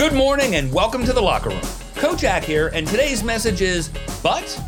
[0.00, 1.60] Good morning and welcome to the locker room.
[1.96, 3.90] Coach Ack here, and today's message is
[4.22, 4.58] but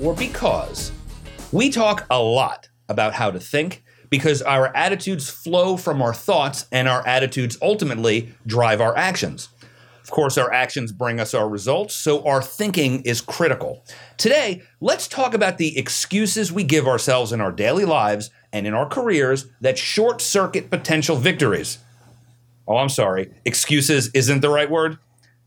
[0.00, 0.92] or because.
[1.50, 6.66] We talk a lot about how to think because our attitudes flow from our thoughts,
[6.70, 9.48] and our attitudes ultimately drive our actions.
[10.04, 13.84] Of course, our actions bring us our results, so our thinking is critical.
[14.18, 18.72] Today, let's talk about the excuses we give ourselves in our daily lives and in
[18.72, 21.78] our careers that short circuit potential victories.
[22.66, 23.30] Oh, I'm sorry.
[23.44, 24.98] Excuses isn't the right word.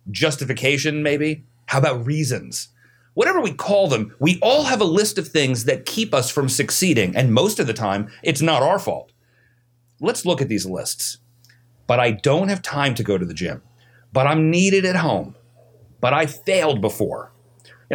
[0.10, 1.46] Justification, maybe?
[1.68, 2.70] How about reasons?
[3.14, 6.48] Whatever we call them, we all have a list of things that keep us from
[6.48, 9.12] succeeding, and most of the time, it's not our fault.
[10.00, 11.18] Let's look at these lists.
[11.86, 13.62] But I don't have time to go to the gym.
[14.14, 15.36] But I'm needed at home.
[16.00, 17.34] But I failed before.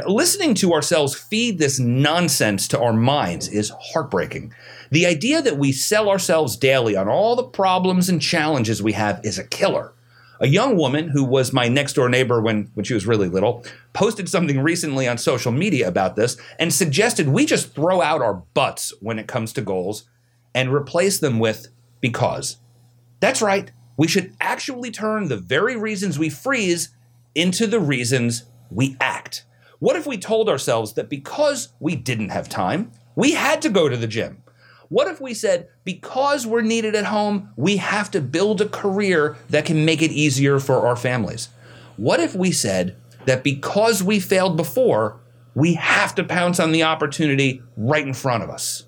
[0.06, 4.52] Listening to ourselves feed this nonsense to our minds is heartbreaking.
[4.90, 9.20] The idea that we sell ourselves daily on all the problems and challenges we have
[9.22, 9.94] is a killer.
[10.40, 13.64] A young woman who was my next door neighbor when, when she was really little
[13.92, 18.34] posted something recently on social media about this and suggested we just throw out our
[18.34, 20.08] butts when it comes to goals
[20.52, 21.68] and replace them with
[22.00, 22.56] because.
[23.20, 26.88] That's right, we should actually turn the very reasons we freeze
[27.36, 29.44] into the reasons we act.
[29.84, 33.86] What if we told ourselves that because we didn't have time, we had to go
[33.86, 34.42] to the gym?
[34.88, 39.36] What if we said, because we're needed at home, we have to build a career
[39.50, 41.50] that can make it easier for our families?
[41.98, 45.20] What if we said that because we failed before,
[45.54, 48.86] we have to pounce on the opportunity right in front of us?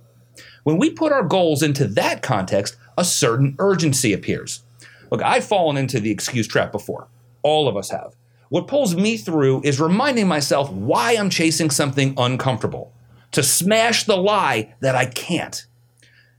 [0.65, 4.65] When we put our goals into that context, a certain urgency appears.
[5.11, 7.09] Look, I've fallen into the excuse trap before.
[7.43, 8.17] All of us have.
[8.49, 12.93] What pulls me through is reminding myself why I'm chasing something uncomfortable,
[13.33, 15.67] to smash the lie that I can't.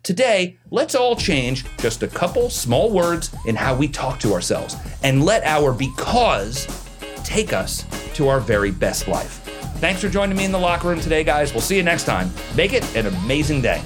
[0.03, 4.77] Today, let's all change just a couple small words in how we talk to ourselves
[5.03, 6.65] and let our because
[7.26, 7.83] take us
[8.14, 9.42] to our very best life.
[9.80, 11.52] Thanks for joining me in the locker room today, guys.
[11.52, 12.32] We'll see you next time.
[12.55, 13.83] Make it an amazing day.